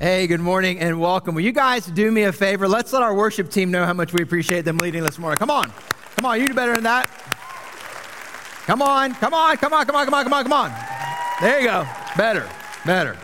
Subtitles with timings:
[0.00, 1.34] Hey, good morning and welcome.
[1.34, 2.68] Will you guys do me a favor?
[2.68, 5.38] Let's let our worship team know how much we appreciate them leading this morning.
[5.38, 5.72] Come on.
[6.14, 7.10] Come on, you do better than that.
[8.66, 10.72] Come on, come on, come on, come on, come on, come on, come on.
[11.40, 11.84] There you go.
[12.16, 12.48] Better,
[12.86, 13.16] better.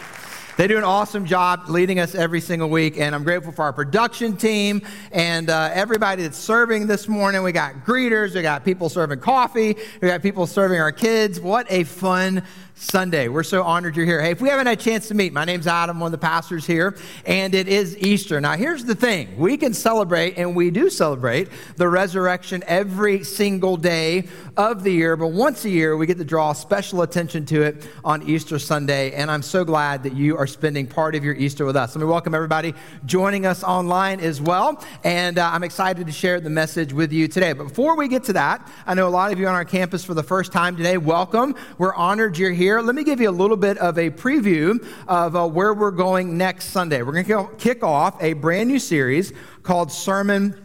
[0.57, 3.73] They do an awesome job leading us every single week, and I'm grateful for our
[3.73, 4.83] production team
[5.13, 7.45] and uh, everybody that's serving this morning.
[7.45, 11.41] We got greeters, we got people serving coffee, we got people serving our kids.
[11.41, 12.43] What a fun
[12.77, 13.29] Sunday.
[13.29, 14.21] We're so honored you're here.
[14.21, 16.27] Hey, if we haven't had a chance to meet, my name's Adam, one of the
[16.27, 18.41] pastors here, and it is Easter.
[18.41, 23.77] Now, here's the thing we can celebrate, and we do celebrate, the resurrection every single
[23.77, 24.25] day
[24.57, 27.89] of the year, but once a year we get to draw special attention to it
[28.05, 31.65] on Easter Sunday, and I'm so glad that you are spending part of your Easter
[31.65, 31.95] with us.
[31.95, 32.75] Let me welcome everybody
[33.07, 37.29] joining us online as well, and uh, I'm excited to share the message with you
[37.29, 37.53] today.
[37.53, 40.05] But before we get to that, I know a lot of you on our campus
[40.05, 40.99] for the first time today.
[40.99, 41.55] Welcome.
[41.79, 44.83] We're honored you're here here, let me give you a little bit of a preview
[45.07, 47.03] of uh, where we're going next Sunday.
[47.03, 50.59] We're going to kick off a brand new series called Sermon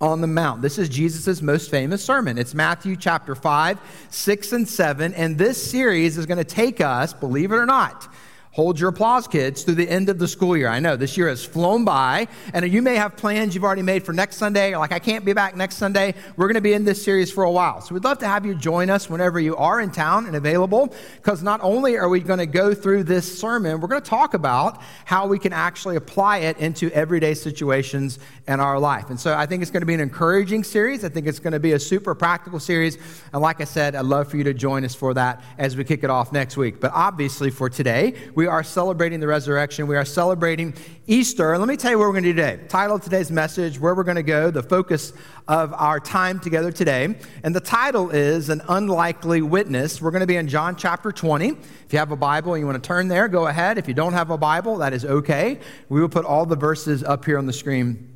[0.00, 0.62] on the Mount.
[0.62, 2.38] This is Jesus' most famous sermon.
[2.38, 5.12] It's Matthew chapter 5, 6, and 7.
[5.14, 8.06] And this series is going to take us, believe it or not,
[8.54, 10.68] Hold your applause, kids, through the end of the school year.
[10.68, 14.04] I know this year has flown by, and you may have plans you've already made
[14.04, 14.72] for next Sunday.
[14.72, 16.14] Or like, I can't be back next Sunday.
[16.36, 17.80] We're going to be in this series for a while.
[17.80, 20.94] So we'd love to have you join us whenever you are in town and available,
[21.16, 24.34] because not only are we going to go through this sermon, we're going to talk
[24.34, 29.10] about how we can actually apply it into everyday situations in our life.
[29.10, 31.04] And so I think it's going to be an encouraging series.
[31.04, 32.98] I think it's going to be a super practical series.
[33.32, 35.82] And like I said, I'd love for you to join us for that as we
[35.82, 36.78] kick it off next week.
[36.78, 39.86] But obviously, for today, we we are celebrating the resurrection.
[39.86, 40.74] We are celebrating
[41.06, 41.54] Easter.
[41.54, 42.60] And let me tell you what we're going to do today.
[42.68, 45.14] Title of today's message, where we're going to go, the focus
[45.48, 47.16] of our time together today.
[47.42, 50.02] And the title is An Unlikely Witness.
[50.02, 51.52] We're going to be in John chapter 20.
[51.52, 53.78] If you have a Bible and you want to turn there, go ahead.
[53.78, 55.58] If you don't have a Bible, that is okay.
[55.88, 58.13] We will put all the verses up here on the screen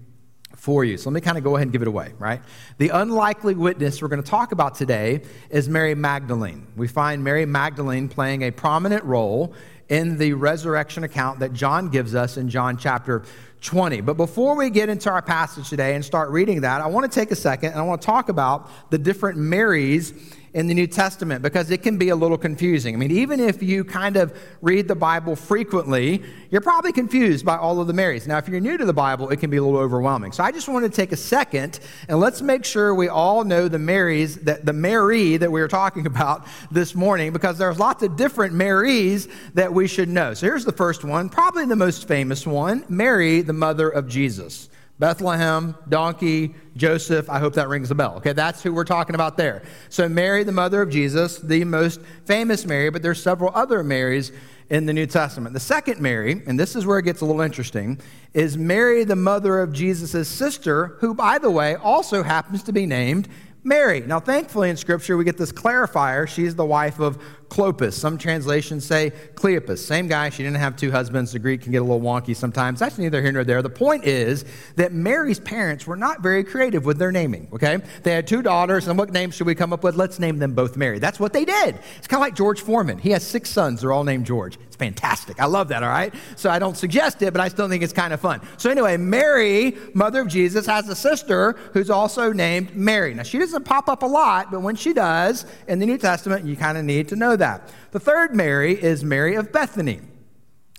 [0.69, 0.99] for you.
[0.99, 2.43] So let me kind of go ahead and give it away, right?
[2.77, 6.67] The unlikely witness we're going to talk about today is Mary Magdalene.
[6.77, 9.55] We find Mary Magdalene playing a prominent role
[9.89, 13.23] in the resurrection account that John gives us in John chapter
[13.63, 14.03] 20.
[14.03, 17.19] But before we get into our passage today and start reading that, I want to
[17.19, 20.13] take a second and I want to talk about the different Marys
[20.55, 22.95] in the New Testament because it can be a little confusing.
[22.95, 27.57] I mean, even if you kind of read the Bible frequently, you're probably confused by
[27.57, 28.27] all of the Marys.
[28.27, 30.33] Now, if you're new to the Bible, it can be a little overwhelming.
[30.33, 33.69] So I just want to take a second and let's make sure we all know
[33.69, 38.03] the Marys, that the Mary that we were talking about this morning, because there's lots
[38.03, 40.35] of different Marys that we should know.
[40.35, 44.69] So here's the first one, probably the most famous one Mary, the mother of Jesus.
[44.99, 47.31] Bethlehem, donkey, Joseph.
[47.31, 48.15] I hope that rings a bell.
[48.17, 49.63] Okay, that's who we're talking about there.
[49.91, 54.33] So, Mary, the mother of Jesus, the most famous Mary, but there's several other Marys
[54.71, 55.55] in the New Testament.
[55.55, 58.01] The second Mary, and this is where it gets a little interesting,
[58.35, 62.85] is Mary, the mother of Jesus' sister, who, by the way, also happens to be
[62.85, 63.29] named
[63.65, 64.01] Mary.
[64.01, 66.27] Now, thankfully, in Scripture, we get this clarifier.
[66.29, 67.95] She's the wife of Clopas.
[67.95, 69.79] Some translations say Cleopas.
[69.79, 70.31] Same guy.
[70.31, 71.33] She didn't have two husbands.
[71.33, 72.79] The Greek can get a little wonky sometimes.
[72.79, 73.63] That's neither here nor there.
[73.63, 74.45] The point is
[74.77, 77.79] that Mary's parents were not very creative with their naming, okay?
[78.03, 79.97] They had two daughters, and what names should we come up with?
[79.97, 80.99] Let's name them both Mary.
[80.99, 81.79] That's what they did.
[81.97, 82.99] It's kind of like George Foreman.
[82.99, 83.81] He has six sons.
[83.81, 84.59] They're all named George.
[84.67, 85.41] It's fantastic.
[85.41, 86.15] I love that, all right?
[86.37, 88.41] So I don't suggest it, but I still think it's kind of fun.
[88.59, 93.15] So anyway, Mary, mother of Jesus, has a sister who's also named Mary.
[93.15, 96.45] Now, she doesn't pop up a lot, but when she does in the New Testament,
[96.45, 97.73] you kind of need to know that.
[97.91, 100.01] The third Mary is Mary of Bethany.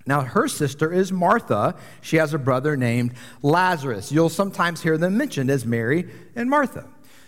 [0.06, 1.76] Now, her sister is Martha.
[2.02, 4.12] She has a brother named Lazarus.
[4.12, 6.88] You'll sometimes hear them mentioned as Mary and Martha.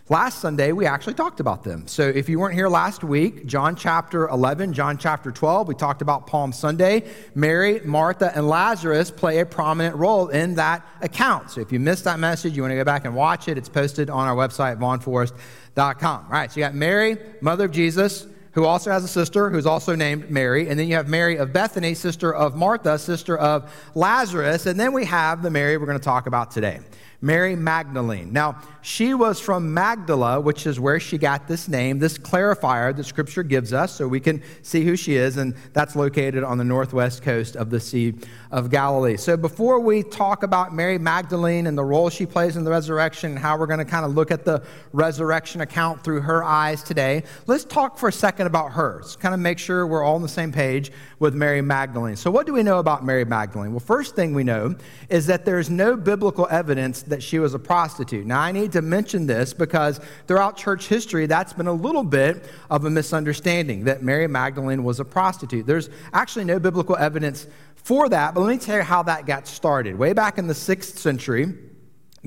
[0.09, 1.87] Last Sunday, we actually talked about them.
[1.87, 6.01] So if you weren't here last week, John chapter 11, John chapter 12, we talked
[6.01, 7.03] about Palm Sunday.
[7.33, 11.51] Mary, Martha, and Lazarus play a prominent role in that account.
[11.51, 13.69] So if you missed that message, you want to go back and watch it, it's
[13.69, 16.25] posted on our website, vaughnforest.com.
[16.25, 19.65] All right, so you got Mary, mother of Jesus, who also has a sister who's
[19.65, 20.67] also named Mary.
[20.69, 24.65] And then you have Mary of Bethany, sister of Martha, sister of Lazarus.
[24.65, 26.79] And then we have the Mary we're going to talk about today.
[27.21, 28.33] Mary Magdalene.
[28.33, 33.03] Now, she was from Magdala, which is where she got this name, this clarifier that
[33.03, 36.63] Scripture gives us, so we can see who she is, and that's located on the
[36.63, 38.15] northwest coast of the Sea
[38.49, 39.17] of Galilee.
[39.17, 43.31] So, before we talk about Mary Magdalene and the role she plays in the resurrection
[43.31, 46.81] and how we're going to kind of look at the resurrection account through her eyes
[46.81, 48.99] today, let's talk for a second about her.
[49.01, 52.15] Let's kind of make sure we're all on the same page with Mary Magdalene.
[52.15, 53.73] So, what do we know about Mary Magdalene?
[53.73, 54.75] Well, first thing we know
[55.07, 58.25] is that there's no biblical evidence that she was a prostitute.
[58.25, 62.45] Now, I need to mention this because throughout church history, that's been a little bit
[62.69, 65.65] of a misunderstanding that Mary Magdalene was a prostitute.
[65.65, 69.47] There's actually no biblical evidence for that, but let me tell you how that got
[69.47, 69.95] started.
[69.97, 71.53] Way back in the sixth century,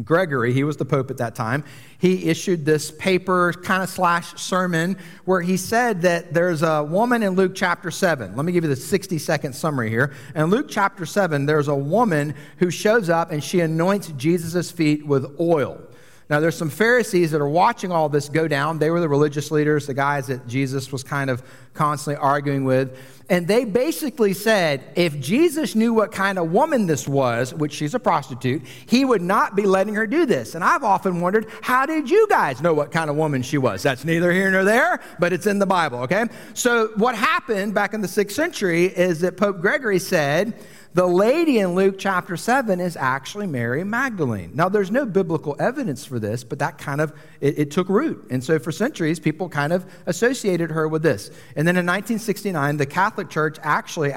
[0.02, 1.62] Gregory, he was the Pope at that time,
[1.98, 7.22] he issued this paper, kind of slash sermon, where he said that there's a woman
[7.22, 8.34] in Luke chapter 7.
[8.34, 10.12] Let me give you the 60 second summary here.
[10.34, 15.06] In Luke chapter 7, there's a woman who shows up and she anoints Jesus' feet
[15.06, 15.80] with oil.
[16.30, 18.78] Now, there's some Pharisees that are watching all this go down.
[18.78, 21.42] They were the religious leaders, the guys that Jesus was kind of
[21.74, 22.96] constantly arguing with.
[23.28, 27.94] And they basically said if Jesus knew what kind of woman this was, which she's
[27.94, 30.54] a prostitute, he would not be letting her do this.
[30.54, 33.82] And I've often wondered, how did you guys know what kind of woman she was?
[33.82, 36.26] That's neither here nor there, but it's in the Bible, okay?
[36.52, 40.54] So, what happened back in the sixth century is that Pope Gregory said,
[40.94, 44.52] the lady in Luke chapter 7 is actually Mary Magdalene.
[44.54, 48.24] Now, there's no biblical evidence for this, but that kind of, it, it, took root.
[48.30, 51.30] And so for centuries, people kind of associated her with this.
[51.56, 54.12] And then in 1969, the Catholic Church actually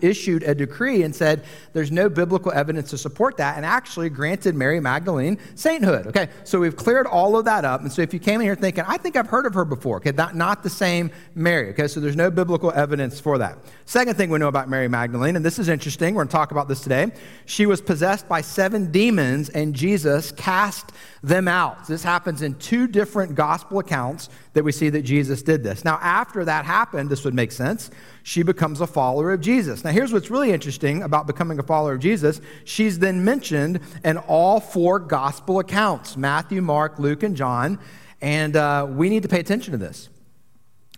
[0.00, 1.44] issued a decree and said
[1.74, 6.08] there's no biblical evidence to support that and actually granted Mary Magdalene sainthood.
[6.08, 7.82] Okay, so we've cleared all of that up.
[7.82, 9.98] And so if you came in here thinking, I think I've heard of her before,
[9.98, 11.70] okay, not, not the same Mary.
[11.70, 13.58] Okay, so there's no biblical evidence for that.
[13.84, 16.50] Second thing we know about Mary Magdalene, and this is interesting we're going to talk
[16.50, 17.12] about this today.
[17.44, 20.92] She was possessed by seven demons, and Jesus cast
[21.22, 21.86] them out.
[21.86, 25.84] This happens in two different gospel accounts that we see that Jesus did this.
[25.84, 27.90] Now, after that happened, this would make sense.
[28.22, 29.84] She becomes a follower of Jesus.
[29.84, 32.40] Now, here's what's really interesting about becoming a follower of Jesus.
[32.64, 37.78] She's then mentioned in all four gospel accounts Matthew, Mark, Luke, and John.
[38.22, 40.08] And uh, we need to pay attention to this.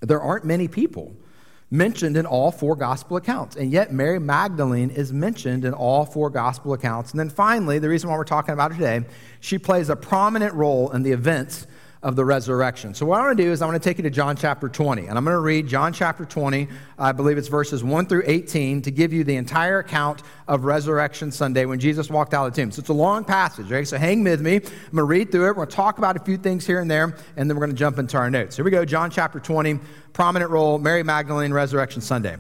[0.01, 1.17] There aren't many people
[1.71, 3.57] mentioned in all four gospel accounts.
[3.57, 7.11] And yet, Mary Magdalene is mentioned in all four gospel accounts.
[7.11, 9.07] And then finally, the reason why we're talking about her today,
[9.41, 11.67] she plays a prominent role in the events
[12.03, 12.95] of the resurrection.
[12.95, 14.69] So, what I want to do is I want to take you to John chapter
[14.69, 15.07] 20.
[15.07, 16.69] And I'm going to read John chapter 20,
[16.99, 21.33] I believe it's verses 1 through 18, to give you the entire account of Resurrection
[21.33, 22.71] Sunday when Jesus walked out of the tomb.
[22.71, 23.87] So, it's a long passage, right?
[23.87, 24.57] So, hang with me.
[24.57, 25.49] I'm going to read through it.
[25.49, 27.75] We're going to talk about a few things here and there, and then we're going
[27.75, 28.57] to jump into our notes.
[28.57, 29.81] Here we go John chapter 20,
[30.13, 32.37] prominent role, Mary Magdalene, Resurrection Sunday.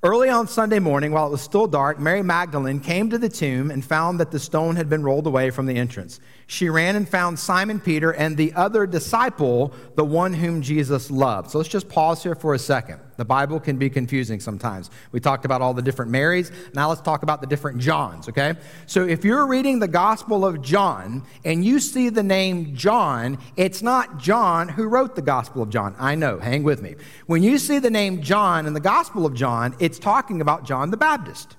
[0.00, 3.72] Early on Sunday morning, while it was still dark, Mary Magdalene came to the tomb
[3.72, 6.20] and found that the stone had been rolled away from the entrance.
[6.50, 11.50] She ran and found Simon Peter and the other disciple, the one whom Jesus loved.
[11.50, 13.00] So let's just pause here for a second.
[13.18, 14.88] The Bible can be confusing sometimes.
[15.12, 16.50] We talked about all the different Marys.
[16.72, 18.54] Now let's talk about the different Johns, okay?
[18.86, 23.82] So if you're reading the Gospel of John and you see the name John, it's
[23.82, 25.94] not John who wrote the Gospel of John.
[25.98, 26.94] I know, hang with me.
[27.26, 30.90] When you see the name John in the Gospel of John, it's talking about John
[30.90, 31.57] the Baptist.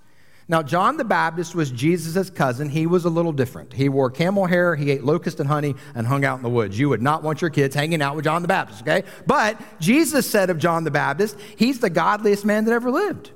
[0.50, 2.70] Now, John the Baptist was Jesus' cousin.
[2.70, 3.72] He was a little different.
[3.72, 6.78] He wore camel hair, he ate locust and honey, and hung out in the woods.
[6.78, 9.04] You would not want your kids hanging out with John the Baptist, okay?
[9.28, 13.30] But Jesus said of John the Baptist, he's the godliest man that ever lived.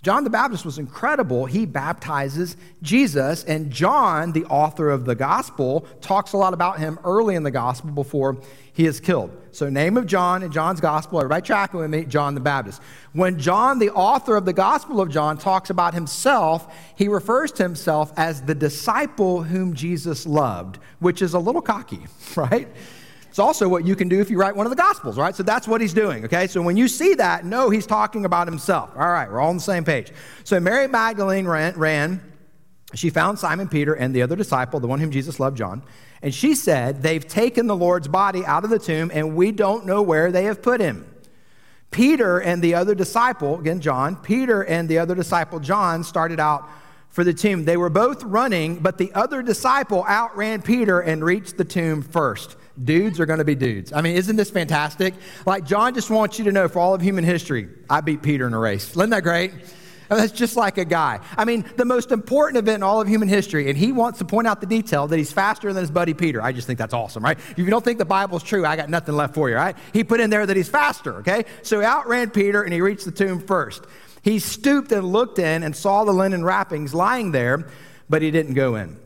[0.00, 1.46] John the Baptist was incredible.
[1.46, 7.00] He baptizes Jesus, and John, the author of the gospel, talks a lot about him
[7.02, 8.38] early in the gospel before
[8.72, 9.36] he is killed.
[9.50, 12.80] So, name of John in John's gospel, everybody tracking with me, John the Baptist.
[13.12, 17.64] When John, the author of the gospel of John, talks about himself, he refers to
[17.64, 22.06] himself as the disciple whom Jesus loved, which is a little cocky,
[22.36, 22.68] right?
[23.38, 25.32] It's also what you can do if you write one of the Gospels, right?
[25.32, 26.48] So that's what he's doing, okay?
[26.48, 28.90] So when you see that, know he's talking about himself.
[28.96, 30.10] All right, we're all on the same page.
[30.42, 32.20] So Mary Magdalene ran, ran
[32.94, 35.84] she found Simon Peter and the other disciple, the one whom Jesus loved, John,
[36.20, 39.86] and she said, They've taken the Lord's body out of the tomb, and we don't
[39.86, 41.06] know where they have put him.
[41.92, 46.68] Peter and the other disciple, again, John, Peter and the other disciple, John, started out
[47.08, 47.66] for the tomb.
[47.66, 52.56] They were both running, but the other disciple outran Peter and reached the tomb first
[52.84, 53.92] dudes are going to be dudes.
[53.92, 55.14] I mean, isn't this fantastic?
[55.46, 58.46] Like, John just wants you to know for all of human history, I beat Peter
[58.46, 58.90] in a race.
[58.90, 59.52] Isn't that great?
[60.08, 61.20] That's just like a guy.
[61.36, 64.24] I mean, the most important event in all of human history, and he wants to
[64.24, 66.40] point out the detail that he's faster than his buddy Peter.
[66.42, 67.38] I just think that's awesome, right?
[67.38, 69.76] If you don't think the Bible's true, I got nothing left for you, right?
[69.92, 71.44] He put in there that he's faster, okay?
[71.62, 73.84] So he outran Peter and he reached the tomb first.
[74.22, 77.68] He stooped and looked in and saw the linen wrappings lying there,
[78.08, 78.98] but he didn't go in.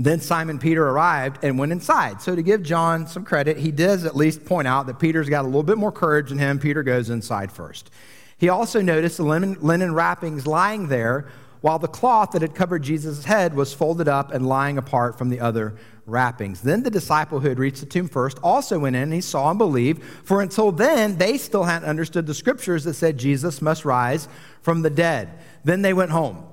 [0.00, 2.22] Then Simon Peter arrived and went inside.
[2.22, 5.44] So, to give John some credit, he does at least point out that Peter's got
[5.44, 6.60] a little bit more courage than him.
[6.60, 7.90] Peter goes inside first.
[8.38, 11.26] He also noticed the linen, linen wrappings lying there,
[11.62, 15.30] while the cloth that had covered Jesus' head was folded up and lying apart from
[15.30, 15.74] the other
[16.06, 16.62] wrappings.
[16.62, 19.50] Then the disciple who had reached the tomb first also went in and he saw
[19.50, 23.84] and believed, for until then they still hadn't understood the scriptures that said Jesus must
[23.84, 24.28] rise
[24.62, 25.40] from the dead.
[25.64, 26.44] Then they went home.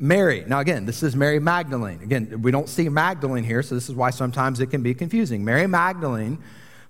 [0.00, 0.44] Mary.
[0.46, 2.00] Now, again, this is Mary Magdalene.
[2.02, 5.44] Again, we don't see Magdalene here, so this is why sometimes it can be confusing.
[5.44, 6.38] Mary Magdalene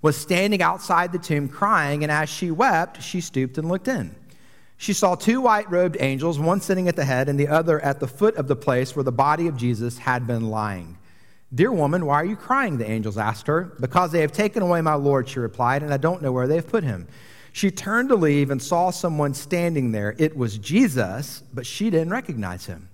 [0.00, 4.14] was standing outside the tomb crying, and as she wept, she stooped and looked in.
[4.76, 7.98] She saw two white robed angels, one sitting at the head and the other at
[7.98, 10.96] the foot of the place where the body of Jesus had been lying.
[11.52, 12.78] Dear woman, why are you crying?
[12.78, 13.72] The angels asked her.
[13.80, 16.54] Because they have taken away my Lord, she replied, and I don't know where they
[16.54, 17.08] have put him.
[17.52, 20.14] She turned to leave and saw someone standing there.
[20.16, 22.88] It was Jesus, but she didn't recognize him.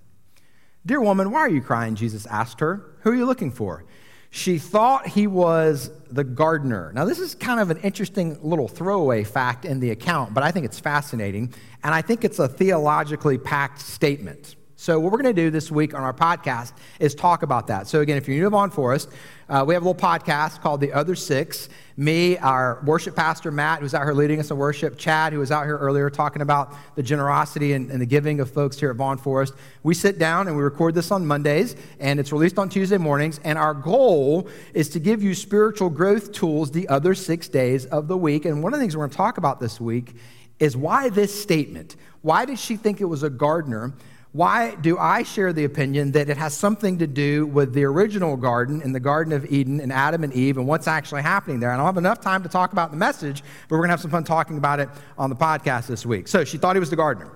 [0.87, 1.95] Dear woman, why are you crying?
[1.95, 2.81] Jesus asked her.
[3.01, 3.83] Who are you looking for?
[4.29, 6.93] She thought he was the gardener.
[6.93, 10.51] Now, this is kind of an interesting little throwaway fact in the account, but I
[10.51, 11.53] think it's fascinating,
[11.83, 14.55] and I think it's a theologically packed statement.
[14.79, 17.87] So, what we're going to do this week on our podcast is talk about that.
[17.87, 19.09] So, again, if you're new to Vaughn Forest,
[19.49, 21.67] uh, we have a little podcast called The Other Six.
[21.97, 25.51] Me, our worship pastor, Matt, who's out here leading us in worship, Chad, who was
[25.51, 28.97] out here earlier talking about the generosity and, and the giving of folks here at
[28.97, 29.55] Vaughn Forest.
[29.81, 33.39] We sit down and we record this on Mondays, and it's released on Tuesday mornings.
[33.43, 38.07] And our goal is to give you spiritual growth tools the other six days of
[38.07, 38.45] the week.
[38.45, 40.13] And one of the things we're going to talk about this week
[40.59, 41.95] is why this statement.
[42.21, 43.95] Why did she think it was a gardener?
[44.33, 48.37] Why do I share the opinion that it has something to do with the original
[48.37, 51.71] garden in the Garden of Eden and Adam and Eve and what's actually happening there?
[51.71, 54.01] I don't have enough time to talk about the message, but we're going to have
[54.01, 56.27] some fun talking about it on the podcast this week.
[56.27, 57.31] So she thought he was the gardener.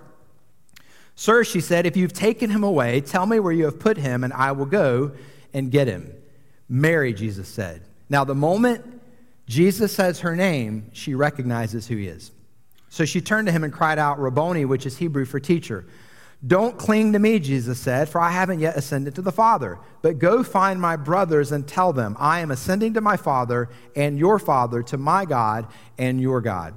[1.16, 4.24] Sir, she said, if you've taken him away, tell me where you have put him,
[4.24, 5.12] and I will go
[5.54, 6.14] and get him.
[6.70, 7.82] Mary, Jesus said.
[8.10, 9.02] Now, the moment
[9.48, 12.32] Jesus says her name, she recognizes who he is.
[12.90, 15.86] So she turned to him and cried out, Rabboni, which is Hebrew for teacher.
[16.46, 19.78] Don't cling to me, Jesus said, for I haven't yet ascended to the Father.
[20.02, 24.18] But go find my brothers and tell them, I am ascending to my Father and
[24.18, 25.68] your Father, to my God
[26.00, 26.74] and your God.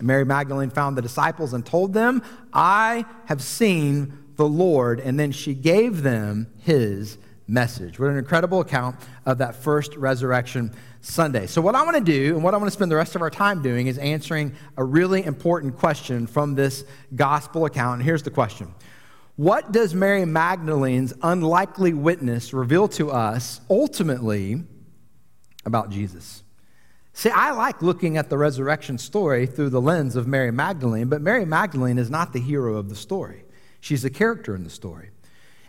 [0.00, 2.22] Mary Magdalene found the disciples and told them,
[2.52, 5.00] I have seen the Lord.
[5.00, 7.16] And then she gave them his
[7.48, 7.98] message.
[7.98, 11.46] What an incredible account of that first resurrection Sunday.
[11.46, 13.22] So, what I want to do and what I want to spend the rest of
[13.22, 18.00] our time doing is answering a really important question from this gospel account.
[18.00, 18.74] And here's the question
[19.36, 24.62] What does Mary Magdalene's unlikely witness reveal to us ultimately
[25.64, 26.42] about Jesus?
[27.12, 31.20] See, I like looking at the resurrection story through the lens of Mary Magdalene, but
[31.20, 33.44] Mary Magdalene is not the hero of the story.
[33.80, 35.10] She's a character in the story.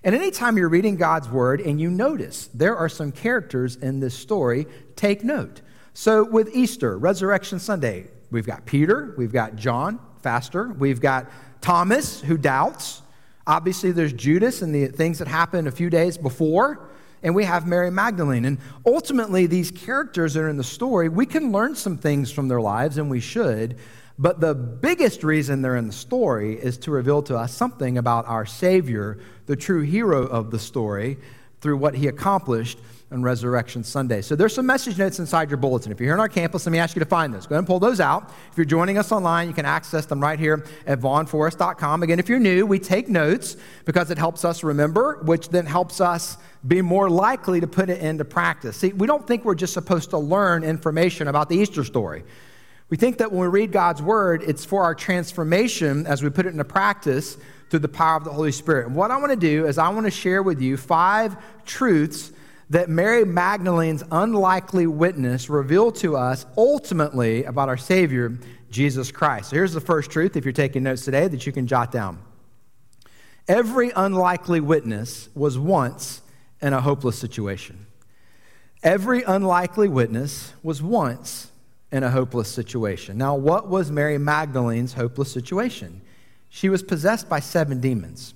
[0.03, 4.13] And anytime you're reading God's word and you notice there are some characters in this
[4.13, 4.65] story,
[4.95, 5.61] take note.
[5.93, 11.29] So, with Easter, Resurrection Sunday, we've got Peter, we've got John, faster, we've got
[11.61, 13.01] Thomas, who doubts.
[13.45, 16.87] Obviously, there's Judas and the things that happened a few days before.
[17.21, 18.45] And we have Mary Magdalene.
[18.45, 22.47] And ultimately, these characters that are in the story, we can learn some things from
[22.47, 23.77] their lives, and we should.
[24.21, 28.27] But the biggest reason they're in the story is to reveal to us something about
[28.27, 31.17] our Savior, the true hero of the story,
[31.61, 32.79] through what he accomplished
[33.11, 34.21] on Resurrection Sunday.
[34.21, 35.93] So there's some message notes inside your bulletin.
[35.93, 37.47] If you're here on our campus, let me ask you to find those.
[37.47, 38.29] Go ahead and pull those out.
[38.51, 42.03] If you're joining us online, you can access them right here at vaughnforest.com.
[42.03, 46.01] Again, if you're new, we take notes because it helps us remember, which then helps
[46.01, 48.75] us be more likely to put it into practice.
[48.75, 52.23] See, we don't think we're just supposed to learn information about the Easter story.
[52.89, 56.45] We think that when we read God's word, it's for our transformation as we put
[56.45, 57.37] it into practice
[57.69, 58.87] through the power of the Holy Spirit.
[58.87, 62.31] And what I want to do is I want to share with you five truths
[62.71, 68.37] that Mary Magdalene's unlikely witness revealed to us ultimately about our Savior,
[68.69, 69.49] Jesus Christ.
[69.51, 72.19] So here's the first truth, if you're taking notes today, that you can jot down.
[73.47, 76.21] Every unlikely witness was once
[76.61, 77.87] in a hopeless situation.
[78.83, 81.48] Every unlikely witness was once
[81.91, 83.17] in a hopeless situation.
[83.17, 86.01] Now, what was Mary Magdalene's hopeless situation?
[86.49, 88.33] She was possessed by seven demons.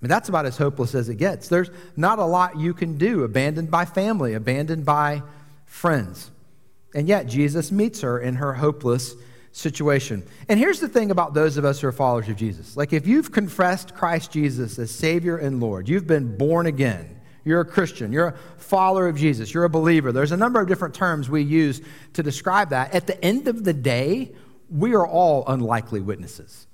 [0.00, 1.48] I mean, that's about as hopeless as it gets.
[1.48, 5.22] There's not a lot you can do, abandoned by family, abandoned by
[5.66, 6.30] friends.
[6.94, 9.14] And yet, Jesus meets her in her hopeless
[9.52, 10.24] situation.
[10.48, 13.06] And here's the thing about those of us who are followers of Jesus like, if
[13.06, 17.17] you've confessed Christ Jesus as Savior and Lord, you've been born again
[17.48, 18.12] you're a Christian.
[18.12, 19.52] You're a follower of Jesus.
[19.52, 20.12] You're a believer.
[20.12, 21.80] There's a number of different terms we use
[22.12, 22.94] to describe that.
[22.94, 24.32] At the end of the day,
[24.70, 26.66] we are all unlikely witnesses.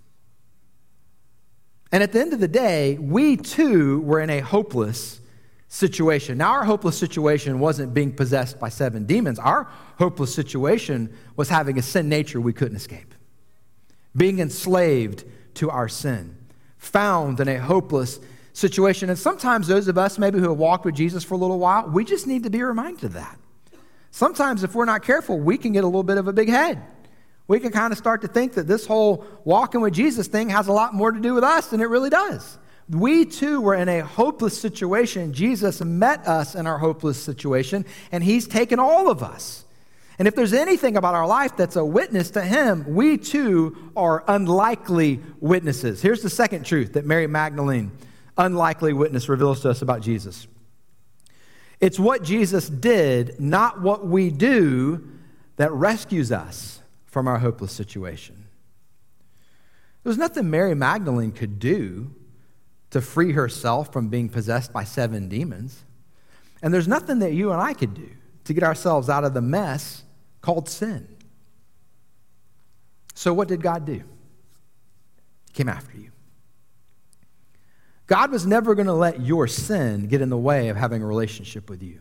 [1.93, 5.21] And at the end of the day, we too were in a hopeless
[5.69, 6.39] situation.
[6.39, 9.39] Now, our hopeless situation wasn't being possessed by seven demons.
[9.39, 13.15] Our hopeless situation was having a sin nature we couldn't escape,
[14.17, 16.37] being enslaved to our sin,
[16.79, 18.19] found in a hopeless
[18.55, 19.11] situation.
[19.11, 21.87] And sometimes those of us, maybe who have walked with Jesus for a little while,
[21.91, 23.39] we just need to be reminded of that.
[24.11, 26.81] Sometimes, if we're not careful, we can get a little bit of a big head.
[27.47, 30.69] We can kind of start to think that this whole walking with Jesus thing has
[30.69, 32.59] a lot more to do with us than it really does.
[32.89, 35.33] We too were in a hopeless situation.
[35.33, 39.65] Jesus met us in our hopeless situation, and He's taken all of us.
[40.19, 44.23] And if there's anything about our life that's a witness to Him, we too are
[44.29, 46.01] unlikely witnesses.
[46.01, 47.91] Here's the second truth that Mary Magdalene,
[48.37, 50.47] unlikely witness, reveals to us about Jesus
[51.81, 55.07] it's what Jesus did, not what we do,
[55.57, 58.47] that rescues us from our hopeless situation.
[60.03, 62.15] There was nothing Mary Magdalene could do
[62.91, 65.85] to free herself from being possessed by seven demons.
[66.63, 68.09] And there's nothing that you and I could do
[68.45, 70.05] to get ourselves out of the mess
[70.41, 71.07] called sin.
[73.15, 74.03] So, what did God do?
[75.49, 76.11] He came after you.
[78.07, 81.07] God was never going to let your sin get in the way of having a
[81.07, 82.01] relationship with you.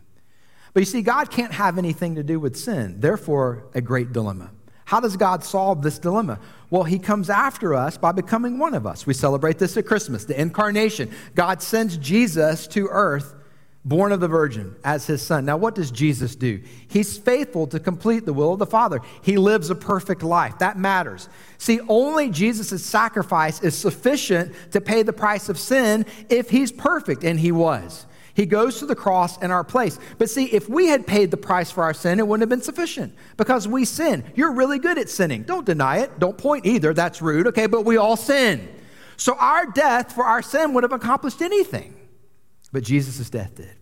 [0.74, 4.50] But you see, God can't have anything to do with sin, therefore, a great dilemma.
[4.86, 6.40] How does God solve this dilemma?
[6.68, 9.06] Well, He comes after us by becoming one of us.
[9.06, 11.10] We celebrate this at Christmas, the incarnation.
[11.34, 13.34] God sends Jesus to earth,
[13.84, 15.44] born of the Virgin, as His Son.
[15.44, 16.62] Now, what does Jesus do?
[16.88, 19.00] He's faithful to complete the will of the Father.
[19.22, 20.58] He lives a perfect life.
[20.58, 21.28] That matters.
[21.58, 27.24] See, only Jesus' sacrifice is sufficient to pay the price of sin if He's perfect,
[27.24, 28.06] and He was.
[28.32, 29.98] He goes to the cross in our place.
[30.18, 32.64] But see, if we had paid the price for our sin, it wouldn't have been
[32.64, 34.24] sufficient because we sin.
[34.34, 35.44] You're really good at sinning.
[35.44, 36.18] Don't deny it.
[36.18, 36.92] Don't point either.
[36.92, 37.66] That's rude, okay?
[37.66, 38.68] But we all sin.
[39.16, 41.94] So our death for our sin would have accomplished anything.
[42.74, 43.76] But Jesus' death did.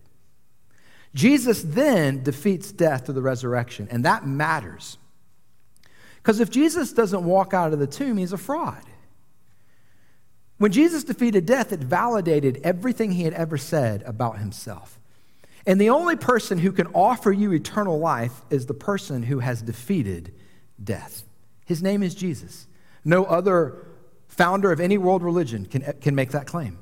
[1.15, 4.99] Jesus then defeats death through the resurrection, and that matters.
[6.17, 8.83] Because if Jesus doesn't walk out of the tomb, he's a fraud.
[10.59, 14.99] When Jesus defeated death, it validated everything he had ever said about himself.
[15.65, 19.63] And the only person who can offer you eternal life is the person who has
[19.63, 20.31] defeated
[20.81, 21.23] death.
[21.65, 22.67] His name is Jesus.
[23.03, 23.87] No other
[24.27, 26.77] founder of any world religion can, can make that claim.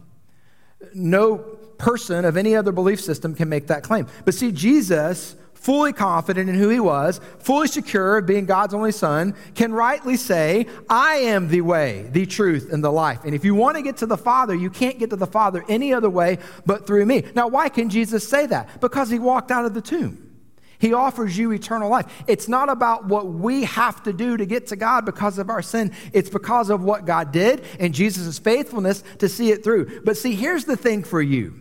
[0.93, 4.07] No person of any other belief system can make that claim.
[4.23, 8.91] But see, Jesus fully confident in who he was, fully secure of being God's only
[8.91, 13.25] son, can rightly say, I am the way, the truth, and the life.
[13.25, 15.63] And if you want to get to the Father, you can't get to the Father
[15.69, 17.25] any other way but through me.
[17.35, 18.81] Now, why can Jesus say that?
[18.81, 20.31] Because he walked out of the tomb.
[20.79, 22.11] He offers you eternal life.
[22.25, 25.61] It's not about what we have to do to get to God because of our
[25.61, 25.93] sin.
[26.11, 30.01] It's because of what God did and Jesus' faithfulness to see it through.
[30.03, 31.60] But see, here's the thing for you.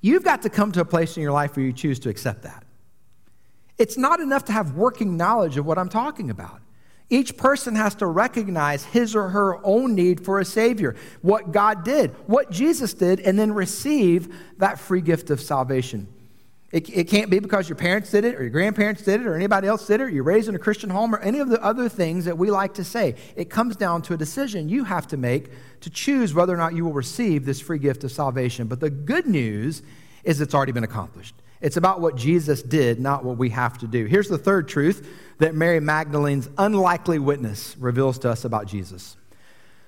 [0.00, 2.42] You've got to come to a place in your life where you choose to accept
[2.42, 2.64] that.
[3.78, 6.60] It's not enough to have working knowledge of what I'm talking about.
[7.10, 11.84] Each person has to recognize his or her own need for a Savior, what God
[11.84, 16.06] did, what Jesus did, and then receive that free gift of salvation.
[16.70, 19.34] It, it can't be because your parents did it, or your grandparents did it, or
[19.34, 21.62] anybody else did it, or you're raised in a Christian home, or any of the
[21.62, 23.14] other things that we like to say.
[23.36, 25.50] It comes down to a decision you have to make
[25.80, 28.66] to choose whether or not you will receive this free gift of salvation.
[28.66, 29.82] But the good news
[30.24, 31.34] is it's already been accomplished.
[31.62, 34.04] It's about what Jesus did, not what we have to do.
[34.04, 39.16] Here's the third truth that Mary Magdalene's unlikely witness reveals to us about Jesus.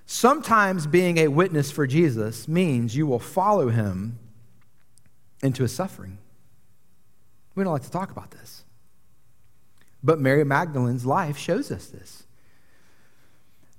[0.07, 4.19] Sometimes being a witness for Jesus means you will follow him
[5.43, 6.19] into his suffering.
[7.61, 8.65] We don't like to talk about this.
[10.03, 12.23] But Mary Magdalene's life shows us this.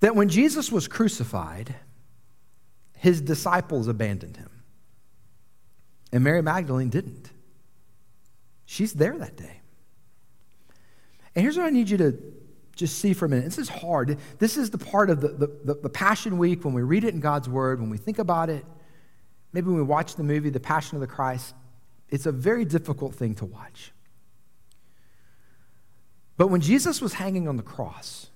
[0.01, 1.73] That when Jesus was crucified,
[2.95, 4.51] his disciples abandoned him.
[6.11, 7.31] And Mary Magdalene didn't.
[8.67, 9.61] She's there that day.
[11.33, 12.19] And here's what I need you to
[12.75, 13.45] just see for a minute.
[13.45, 14.15] This is hard.
[14.37, 17.19] This is the part of the, the, the, Passion Week when we read it in
[17.19, 18.63] God's Word, when we think about it,
[19.53, 21.55] maybe when we watch the movie, The Passion of the Christ.
[22.11, 23.93] It's a very difficult thing to watch.
[26.37, 28.27] But when Jesus was hanging on the cross,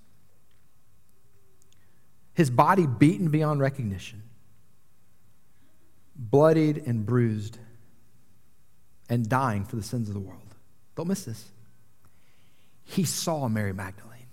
[2.34, 4.24] his body beaten beyond recognition,
[6.16, 7.58] bloodied and bruised,
[9.10, 10.56] and dying for the sins of the world.
[10.96, 11.52] Don't miss this.
[12.84, 14.28] He saw Mary Magdalene.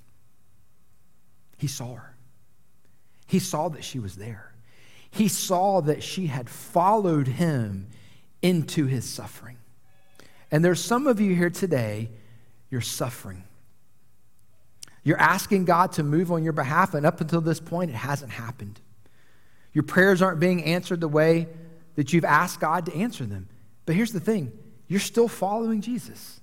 [1.58, 2.16] He saw her.
[3.26, 4.52] He saw that she was there.
[5.10, 7.88] He saw that she had followed him
[8.42, 9.56] into his suffering.
[10.50, 12.10] And there's some of you here today,
[12.70, 13.44] you're suffering.
[15.04, 18.32] You're asking God to move on your behalf, and up until this point, it hasn't
[18.32, 18.80] happened.
[19.72, 21.48] Your prayers aren't being answered the way
[21.96, 23.48] that you've asked God to answer them.
[23.86, 24.52] But here's the thing
[24.88, 26.40] you're still following Jesus.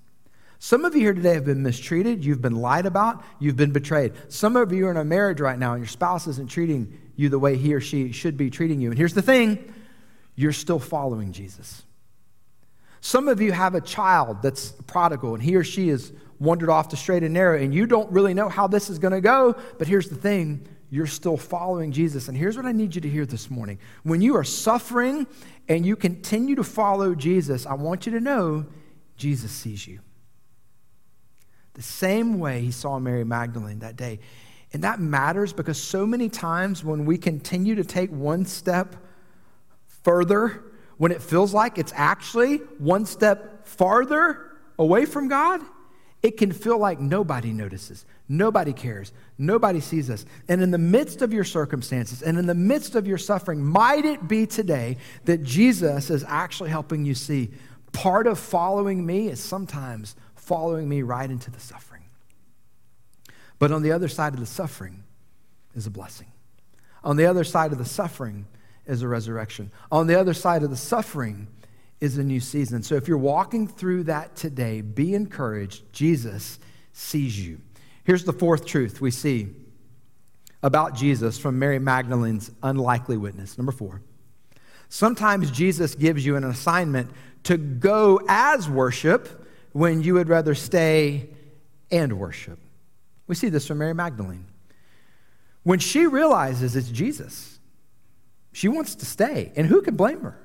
[0.62, 4.12] Some of you here today have been mistreated, you've been lied about, you've been betrayed.
[4.28, 7.30] Some of you are in a marriage right now and your spouse isn't treating you
[7.30, 8.90] the way he or she should be treating you.
[8.90, 9.74] And here's the thing
[10.36, 11.84] you're still following Jesus.
[13.02, 16.90] Some of you have a child that's prodigal and he or she has wandered off
[16.90, 19.56] the straight and narrow and you don't really know how this is going to go,
[19.78, 22.28] but here's the thing you're still following Jesus.
[22.28, 23.78] And here's what I need you to hear this morning.
[24.04, 25.28] When you are suffering
[25.68, 28.66] and you continue to follow Jesus, I want you to know
[29.16, 30.00] Jesus sees you.
[31.74, 34.20] The same way he saw Mary Magdalene that day.
[34.74, 38.96] And that matters because so many times when we continue to take one step
[40.04, 40.64] further,
[41.00, 45.62] when it feels like it's actually one step farther away from God,
[46.22, 50.26] it can feel like nobody notices, nobody cares, nobody sees us.
[50.50, 54.04] And in the midst of your circumstances and in the midst of your suffering, might
[54.04, 57.50] it be today that Jesus is actually helping you see
[57.94, 62.04] part of following me is sometimes following me right into the suffering.
[63.58, 65.06] But on the other side of the suffering
[65.76, 66.28] is a blessing.
[67.06, 68.48] On the other side of the suffering
[68.90, 69.72] is a resurrection.
[69.92, 71.48] On the other side of the suffering
[72.02, 72.82] is a new season.
[72.84, 75.92] So if you're walking through that today, be encouraged.
[75.94, 76.60] Jesus
[76.94, 77.60] sees you.
[78.04, 79.50] Here's the fourth truth we see
[80.64, 83.58] about Jesus from Mary Magdalene's unlikely witness.
[83.58, 84.02] Number four.
[84.90, 87.12] Sometimes Jesus gives you an assignment
[87.44, 91.30] to go as worship when you would rather stay
[91.92, 92.60] and worship.
[93.28, 94.46] We see this from Mary Magdalene.
[95.64, 97.59] When she realizes it's Jesus,
[98.52, 99.52] she wants to stay.
[99.56, 100.40] And who can blame her?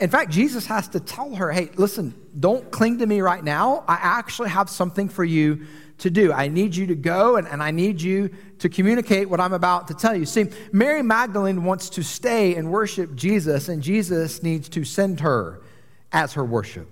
[0.00, 3.84] In fact, Jesus has to tell her, hey, listen, don't cling to me right now.
[3.86, 5.66] I actually have something for you
[5.98, 6.32] to do.
[6.32, 9.88] I need you to go and, and I need you to communicate what I'm about
[9.88, 10.26] to tell you.
[10.26, 15.62] See, Mary Magdalene wants to stay and worship Jesus, and Jesus needs to send her
[16.10, 16.88] as her worship.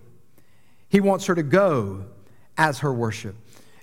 [0.88, 2.04] He wants her to go
[2.56, 3.34] as her worship.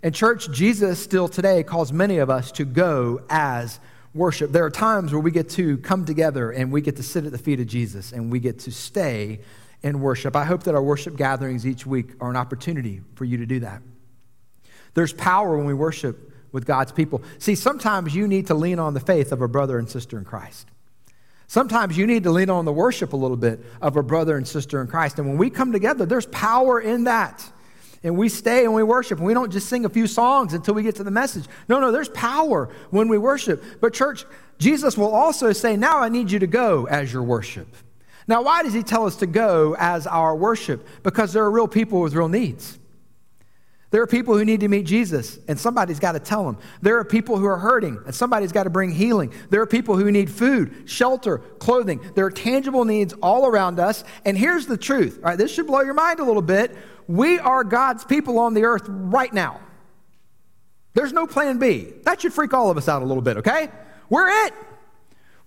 [0.03, 3.79] And, church, Jesus still today calls many of us to go as
[4.13, 4.51] worship.
[4.51, 7.31] There are times where we get to come together and we get to sit at
[7.31, 9.39] the feet of Jesus and we get to stay
[9.83, 10.35] and worship.
[10.35, 13.59] I hope that our worship gatherings each week are an opportunity for you to do
[13.59, 13.81] that.
[14.93, 17.21] There's power when we worship with God's people.
[17.37, 20.25] See, sometimes you need to lean on the faith of a brother and sister in
[20.25, 20.67] Christ.
[21.47, 24.47] Sometimes you need to lean on the worship a little bit of a brother and
[24.47, 25.17] sister in Christ.
[25.17, 27.47] And when we come together, there's power in that.
[28.07, 29.19] And we stay and we worship.
[29.19, 31.45] We don't just sing a few songs until we get to the message.
[31.67, 33.63] No, no, there's power when we worship.
[33.81, 34.25] But, church,
[34.59, 37.67] Jesus will also say, Now I need you to go as your worship.
[38.27, 40.87] Now, why does he tell us to go as our worship?
[41.03, 42.79] Because there are real people with real needs.
[43.89, 46.57] There are people who need to meet Jesus, and somebody's got to tell them.
[46.81, 49.33] There are people who are hurting, and somebody's got to bring healing.
[49.49, 52.01] There are people who need food, shelter, clothing.
[52.13, 54.03] There are tangible needs all around us.
[54.25, 55.19] And here's the truth.
[55.23, 56.75] All right, this should blow your mind a little bit.
[57.07, 59.61] We are God's people on the earth right now.
[60.93, 61.93] There's no plan B.
[62.03, 63.69] That should freak all of us out a little bit, okay?
[64.09, 64.53] We're it.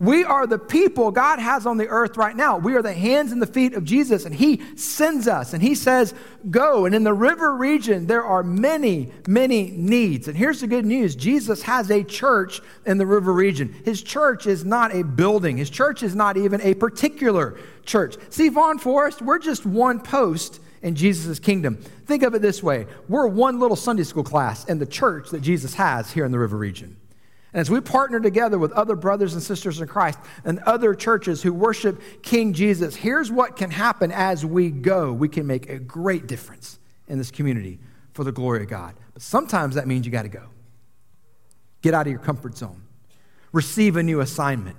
[0.01, 2.57] We are the people God has on the earth right now.
[2.57, 5.75] We are the hands and the feet of Jesus, and He sends us, and He
[5.75, 6.15] says,
[6.49, 6.87] Go.
[6.87, 10.27] And in the river region, there are many, many needs.
[10.27, 13.75] And here's the good news Jesus has a church in the river region.
[13.85, 18.17] His church is not a building, His church is not even a particular church.
[18.31, 21.77] See, Vaughn Forest, we're just one post in Jesus' kingdom.
[22.07, 25.43] Think of it this way we're one little Sunday school class in the church that
[25.43, 26.97] Jesus has here in the river region.
[27.53, 31.43] And as we partner together with other brothers and sisters in Christ and other churches
[31.43, 35.13] who worship King Jesus, here's what can happen as we go.
[35.13, 37.81] We can make a great difference in this community
[38.13, 38.95] for the glory of God.
[39.15, 40.47] But sometimes that means you got to go.
[41.83, 42.83] Get out of your comfort zone,
[43.53, 44.77] receive a new assignment.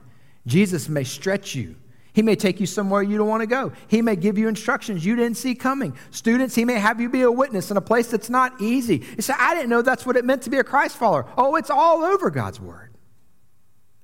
[0.47, 1.75] Jesus may stretch you
[2.13, 3.71] he may take you somewhere you don't want to go.
[3.87, 5.95] He may give you instructions you didn't see coming.
[6.11, 9.03] Students, he may have you be a witness in a place that's not easy.
[9.15, 11.25] You say, I didn't know that's what it meant to be a Christ follower.
[11.37, 12.93] Oh, it's all over God's word.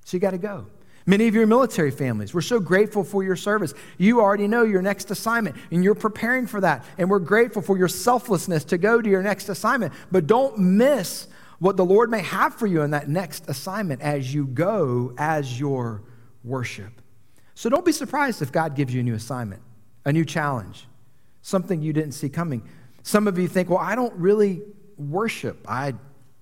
[0.04, 0.66] So you got to go.
[1.04, 3.72] Many of your military families, we're so grateful for your service.
[3.96, 6.84] You already know your next assignment and you're preparing for that.
[6.98, 9.94] And we're grateful for your selflessness to go to your next assignment.
[10.12, 11.26] But don't miss
[11.60, 15.58] what the Lord may have for you in that next assignment as you go as
[15.58, 16.02] your
[16.44, 16.97] worship.
[17.58, 19.62] So don't be surprised if God gives you a new assignment,
[20.04, 20.86] a new challenge,
[21.42, 22.62] something you didn't see coming.
[23.02, 24.62] Some of you think, well, I don't really
[24.96, 25.66] worship.
[25.68, 25.94] I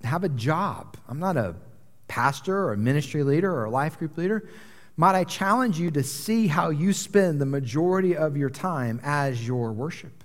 [0.03, 0.95] have a job.
[1.07, 1.55] I'm not a
[2.07, 4.47] pastor or a ministry leader or a life group leader.
[4.95, 9.47] Might I challenge you to see how you spend the majority of your time as
[9.47, 10.23] your worship?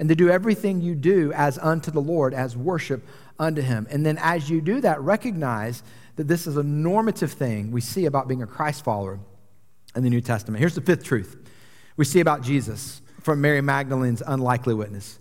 [0.00, 3.06] And to do everything you do as unto the Lord, as worship
[3.38, 3.86] unto Him.
[3.88, 5.84] And then as you do that, recognize
[6.16, 9.20] that this is a normative thing we see about being a Christ follower
[9.94, 10.60] in the New Testament.
[10.60, 11.36] Here's the fifth truth
[11.96, 15.18] we see about Jesus from Mary Magdalene's unlikely witness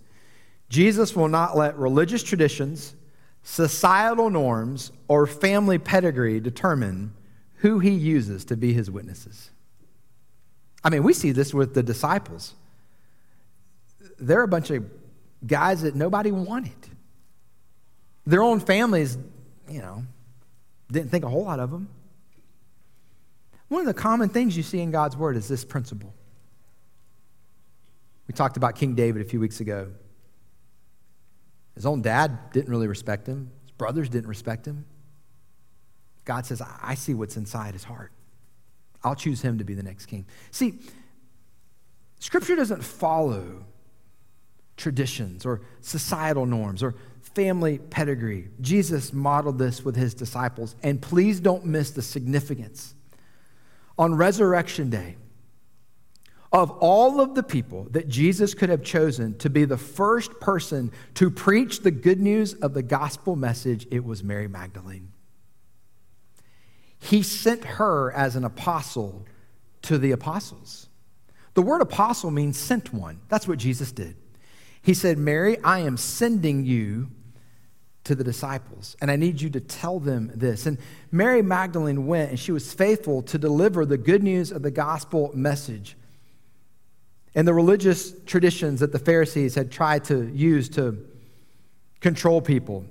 [0.69, 2.95] Jesus will not let religious traditions,
[3.43, 7.13] societal norms, or family pedigree determine
[7.55, 9.49] who he uses to be his witnesses.
[10.83, 12.53] I mean, we see this with the disciples.
[14.19, 14.85] They're a bunch of
[15.45, 16.87] guys that nobody wanted.
[18.25, 19.17] Their own families,
[19.67, 20.03] you know,
[20.91, 21.89] Didn't think a whole lot of them.
[23.69, 26.13] One of the common things you see in God's word is this principle.
[28.27, 29.89] We talked about King David a few weeks ago.
[31.75, 34.85] His own dad didn't really respect him, his brothers didn't respect him.
[36.25, 38.11] God says, I see what's inside his heart.
[39.03, 40.25] I'll choose him to be the next king.
[40.51, 40.79] See,
[42.19, 43.65] Scripture doesn't follow
[44.75, 48.49] traditions or societal norms or family pedigree.
[48.61, 52.93] Jesus modeled this with his disciples, and please don't miss the significance.
[53.99, 55.17] On Resurrection Day,
[56.51, 60.91] of all of the people that Jesus could have chosen to be the first person
[61.13, 65.11] to preach the good news of the gospel message, it was Mary Magdalene.
[66.97, 69.25] He sent her as an apostle
[69.83, 70.87] to the apostles.
[71.53, 73.19] The word apostle means sent one.
[73.27, 74.15] That's what Jesus did.
[74.81, 77.09] He said, Mary, I am sending you
[78.05, 80.65] to the disciples, and I need you to tell them this.
[80.65, 80.77] And
[81.11, 85.31] Mary Magdalene went, and she was faithful to deliver the good news of the gospel
[85.33, 85.95] message.
[87.35, 91.05] And the religious traditions that the Pharisees had tried to use to
[91.99, 92.85] control people,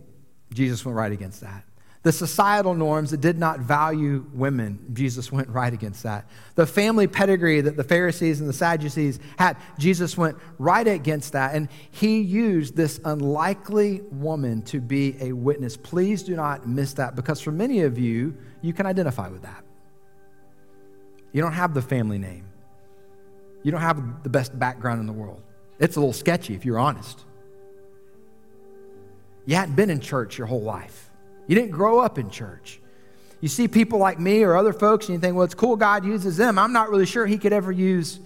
[0.52, 1.64] Jesus went right against that.
[2.04, 6.28] The societal norms that did not value women, Jesus went right against that.
[6.54, 11.56] The family pedigree that the Pharisees and the Sadducees had, Jesus went right against that.
[11.56, 15.76] And he used this unlikely woman to be a witness.
[15.76, 19.64] Please do not miss that because for many of you, you can identify with that.
[21.32, 22.44] You don't have the family name,
[23.64, 25.42] you don't have the best background in the world.
[25.80, 27.24] It's a little sketchy if you're honest.
[29.46, 31.07] You hadn't been in church your whole life.
[31.48, 32.80] You didn't grow up in church.
[33.40, 36.04] You see people like me or other folks, and you think, well, it's cool God
[36.04, 36.58] uses them.
[36.58, 38.20] I'm not really sure He could ever use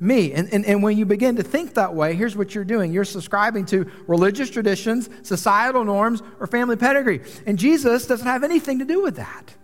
[0.00, 0.32] me.
[0.32, 3.04] And, and, and when you begin to think that way, here's what you're doing you're
[3.04, 7.22] subscribing to religious traditions, societal norms, or family pedigree.
[7.46, 9.54] And Jesus doesn't have anything to do with that.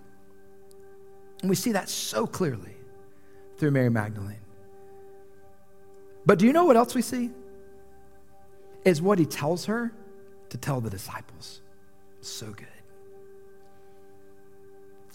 [1.41, 2.77] And we see that so clearly
[3.59, 4.37] through Mary Magdalene.
[6.25, 7.31] But do you know what else we see?
[8.85, 9.93] Is what he tells her
[10.51, 11.61] to tell the disciples.
[12.21, 12.67] So good.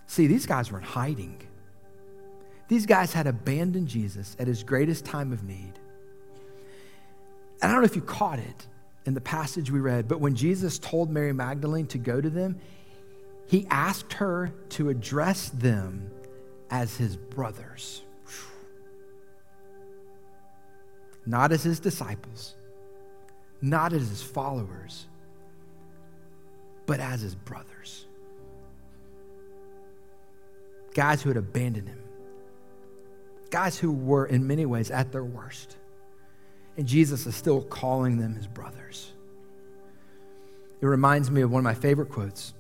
[0.07, 1.41] See, these guys were in hiding.
[2.69, 5.73] These guys had abandoned Jesus at his greatest time of need.
[7.61, 8.67] And I don't know if you caught it
[9.05, 12.59] in the passage we read, but when Jesus told Mary Magdalene to go to them,
[13.47, 16.09] he asked her to address them
[16.69, 18.01] as his brothers,
[21.25, 22.55] not as his disciples,
[23.61, 25.07] not as his followers,
[26.85, 28.06] but as his brothers
[30.97, 31.99] guys who had abandoned him,
[33.51, 35.77] guys who were, in many ways, at their worst.
[36.75, 39.13] And Jesus is still calling them his brothers.
[40.81, 42.55] It reminds me of one of my favorite quotes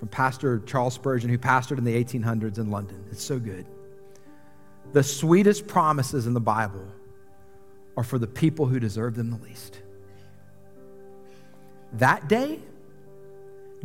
[0.00, 3.04] from Pastor Charles Spurgeon, who pastored in the 1800s in London.
[3.12, 3.64] It's so good.
[4.92, 6.86] The sweetest promises in the Bible
[7.96, 9.82] are for the people who deserve them the least.
[11.92, 12.58] That day,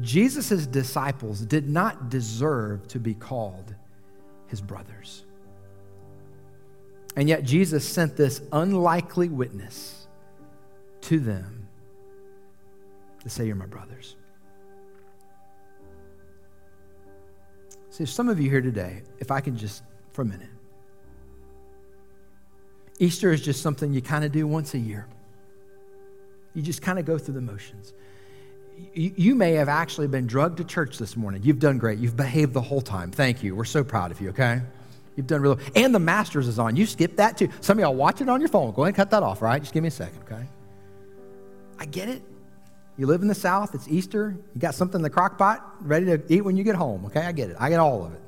[0.02, 3.76] Jesus' disciples did not deserve to be called
[4.48, 5.24] his brothers.
[7.16, 10.08] And yet, Jesus sent this unlikely witness
[11.02, 11.68] to them
[13.22, 14.16] to say, You're my brothers.
[17.90, 20.50] See, some of you here today, if I can just for a minute,
[22.98, 25.08] Easter is just something you kind of do once a year.
[26.56, 27.94] You just kind of go through the motions
[28.94, 31.42] you may have actually been drugged to church this morning.
[31.44, 32.00] You've done great.
[32.00, 33.12] You've behaved the whole time.
[33.12, 33.56] Thank you.
[33.56, 34.62] We're so proud of you, okay?
[35.16, 36.76] You've done really And the Masters is on.
[36.76, 37.50] You skipped that too.
[37.62, 38.72] Some of y'all watch it on your phone.
[38.74, 39.62] Go ahead and cut that off, right?
[39.62, 40.46] Just give me a second, okay?
[41.80, 42.22] I get it.
[42.98, 43.74] You live in the South.
[43.74, 44.36] It's Easter.
[44.54, 47.22] You got something in the crock pot ready to eat when you get home, okay?
[47.22, 47.58] I get it.
[47.60, 48.22] I get all of it.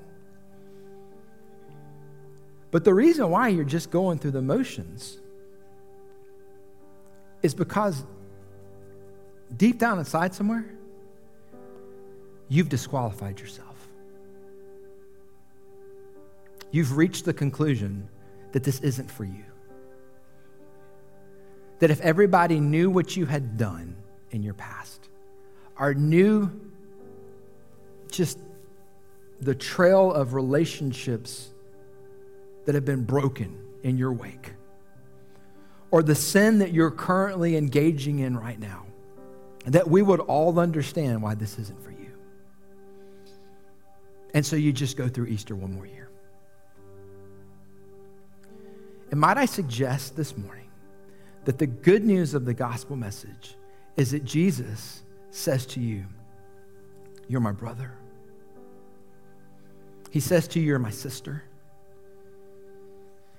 [2.71, 5.19] But the reason why you're just going through the motions
[7.41, 8.03] is because
[9.57, 10.65] deep down inside somewhere,
[12.49, 13.75] you've disqualified yourself.
[16.71, 18.09] You've reached the conclusion
[18.51, 19.45] that this isn't for you.
[21.79, 23.95] That if everybody knew what you had done
[24.31, 25.09] in your past,
[25.79, 26.51] or knew
[28.09, 28.39] just
[29.41, 31.53] the trail of relationships
[32.65, 34.53] that have been broken in your wake,
[35.91, 38.85] or the sin that you're currently engaging in right now,
[39.65, 42.11] that we would all understand why this isn't for you.
[44.33, 46.09] And so you just go through Easter one more year.
[49.11, 50.69] And might I suggest this morning
[51.45, 53.55] that the good news of the gospel message
[53.95, 56.05] is that Jesus says to you,
[57.27, 57.91] You're my brother.
[60.11, 61.43] He says to you, You're my sister.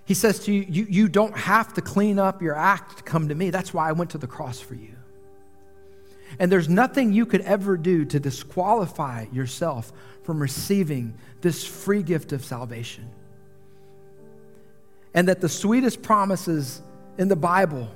[0.07, 3.29] He says to you, you, you don't have to clean up your act to come
[3.29, 3.51] to me.
[3.51, 4.96] That's why I went to the cross for you.
[6.39, 12.33] And there's nothing you could ever do to disqualify yourself from receiving this free gift
[12.33, 13.09] of salvation.
[15.15, 16.83] And that the sweetest promises
[17.17, 17.89] in the Bible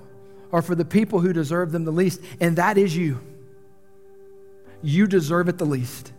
[0.52, 3.20] are for the people who deserve them the least, and that is you.
[4.82, 6.12] You deserve it the least.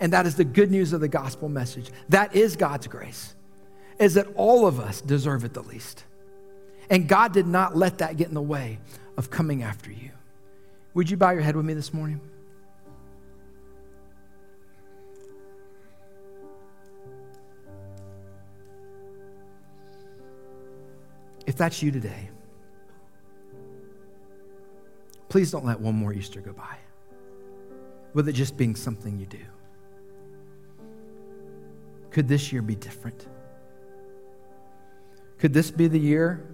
[0.00, 1.90] And that is the good news of the gospel message.
[2.08, 3.34] That is God's grace,
[3.98, 6.04] is that all of us deserve it the least.
[6.90, 8.78] And God did not let that get in the way
[9.16, 10.10] of coming after you.
[10.94, 12.20] Would you bow your head with me this morning?
[21.46, 22.30] If that's you today,
[25.28, 26.78] please don't let one more Easter go by
[28.14, 29.38] with it just being something you do.
[32.10, 33.26] Could this year be different?
[35.38, 36.53] Could this be the year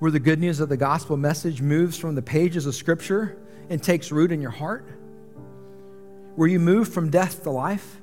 [0.00, 3.36] where the good news of the gospel message moves from the pages of Scripture
[3.68, 4.84] and takes root in your heart?
[6.36, 8.00] Where you move from death to life?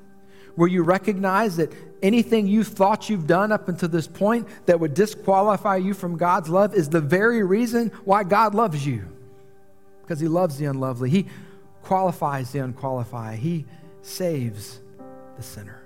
[0.54, 4.94] Where you recognize that anything you thought you've done up until this point that would
[4.94, 9.04] disqualify you from God's love is the very reason why God loves you?
[10.02, 11.10] Because He loves the unlovely.
[11.10, 11.26] He
[11.82, 13.66] qualifies the unqualified, He
[14.02, 14.80] saves
[15.36, 15.82] the sinner.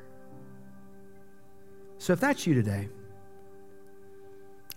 [1.97, 2.89] So if that's you today,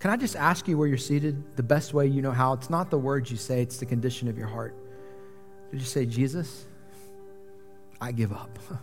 [0.06, 1.56] can I just ask you where you're seated?
[1.56, 2.54] The best way you know how.
[2.54, 4.76] It's not the words you say, it's the condition of your heart.
[5.72, 6.68] Did you say, Jesus,
[8.00, 8.60] I give up?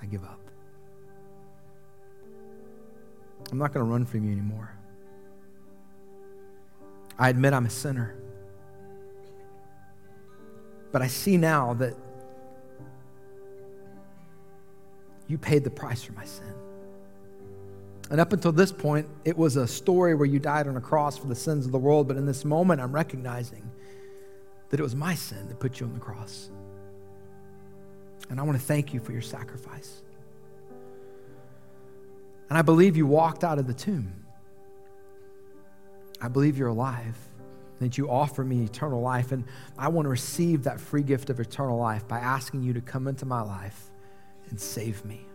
[0.00, 0.38] I give up.
[3.50, 4.72] I'm not going to run from you anymore.
[7.18, 8.14] I admit I'm a sinner.
[10.92, 11.96] But I see now that
[15.26, 16.54] you paid the price for my sin.
[18.10, 21.18] And up until this point, it was a story where you died on a cross
[21.18, 22.06] for the sins of the world.
[22.06, 23.68] But in this moment, I'm recognizing
[24.70, 26.50] that it was my sin that put you on the cross.
[28.30, 30.02] And I want to thank you for your sacrifice.
[32.48, 34.12] And I believe you walked out of the tomb.
[36.20, 37.16] I believe you're alive,
[37.80, 39.32] that you offer me eternal life.
[39.32, 39.44] And
[39.76, 43.08] I want to receive that free gift of eternal life by asking you to come
[43.08, 43.90] into my life
[44.48, 45.26] and save me.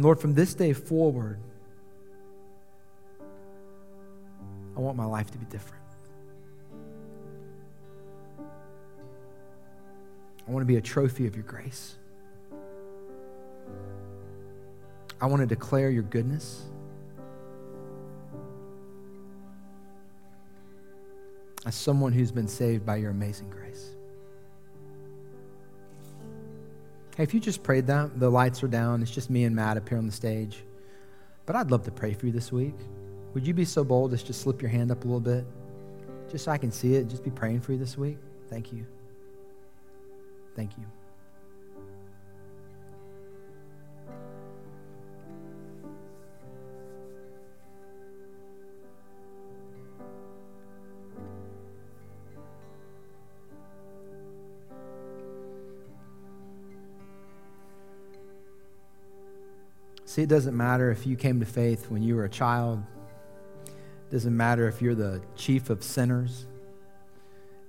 [0.00, 1.38] And Lord, from this day forward,
[4.74, 5.84] I want my life to be different.
[10.48, 11.96] I want to be a trophy of your grace.
[15.20, 16.62] I want to declare your goodness.
[21.66, 23.96] As someone who's been saved by your amazing grace.
[27.20, 29.76] Hey, if you just prayed that, the lights are down, it's just me and Matt
[29.76, 30.64] up here on the stage.
[31.44, 32.72] But I'd love to pray for you this week.
[33.34, 35.44] Would you be so bold as to slip your hand up a little bit?
[36.30, 38.16] Just so I can see it, just be praying for you this week?
[38.48, 38.86] Thank you.
[40.56, 40.84] Thank you.
[60.10, 62.82] See, it doesn't matter if you came to faith when you were a child.
[63.64, 66.46] It doesn't matter if you're the chief of sinners.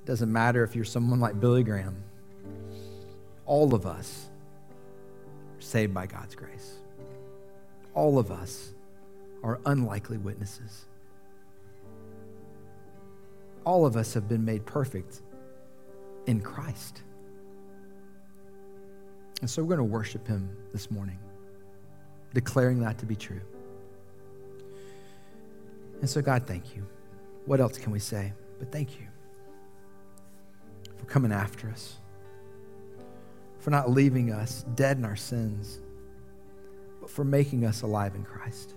[0.02, 2.02] It doesn't matter if you're someone like Billy Graham.
[3.46, 4.28] All of us
[5.56, 6.80] are saved by God's grace.
[7.94, 8.74] All of us
[9.44, 10.86] are unlikely witnesses.
[13.66, 15.22] All of us have been made perfect
[16.26, 17.04] in Christ.
[19.42, 21.20] And so we're going to worship him this morning
[22.34, 23.42] declaring that to be true.
[26.00, 26.86] And so, God, thank you.
[27.46, 28.34] What else can we say?
[28.60, 29.08] But thank you
[30.98, 31.98] for coming after us,
[33.60, 35.80] for not leaving us dead in our sins,
[37.00, 38.74] but for making us alive in Christ.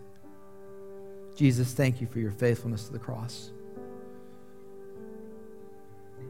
[1.37, 3.51] Jesus, thank you for your faithfulness to the cross.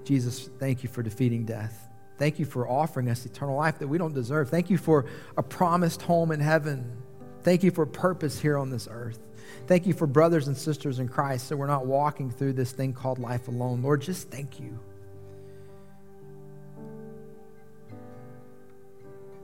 [0.04, 1.88] Jesus, thank you for defeating death.
[2.18, 4.48] Thank you for offering us eternal life that we don't deserve.
[4.48, 5.06] Thank you for
[5.36, 7.03] a promised home in heaven
[7.44, 9.20] Thank you for purpose here on this earth.
[9.66, 12.94] Thank you for brothers and sisters in Christ so we're not walking through this thing
[12.94, 13.82] called life alone.
[13.82, 14.78] Lord, just thank you.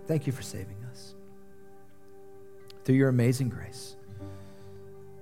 [0.06, 1.14] Thank you for saving us
[2.84, 3.96] through your amazing grace.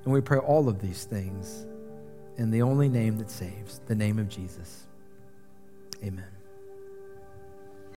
[0.05, 1.67] And we pray all of these things
[2.39, 4.87] in the only name that saves, the name of Jesus.
[6.03, 6.38] Amen.